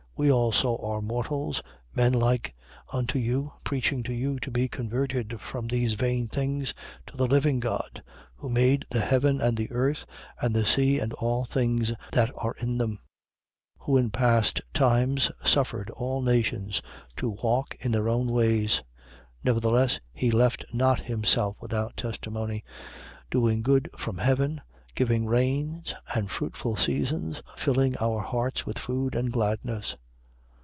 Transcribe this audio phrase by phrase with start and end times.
[0.17, 1.63] We also are mortals,
[1.95, 2.53] men like
[2.93, 6.75] unto you, preaching to you to be converted from these vain things
[7.07, 8.03] to the living God,
[8.35, 10.05] who made the heaven and the earth
[10.39, 12.99] and the sea and all things that are in them:
[13.79, 13.79] 14:15.
[13.85, 16.83] Who in times past, suffered all nations
[17.17, 18.73] to walk in their own ways.
[18.77, 18.83] 14:16.
[19.45, 22.63] Nevertheless he left not himself without testimony,
[23.31, 24.61] doing good from heaven,
[24.93, 29.97] giving rains and fruitful Seasons, filling our hearts with food and gladness.